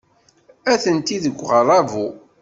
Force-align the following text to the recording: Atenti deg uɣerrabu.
Atenti 0.73 1.17
deg 1.23 1.35
uɣerrabu. 1.43 2.07